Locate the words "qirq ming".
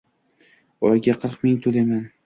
1.27-1.65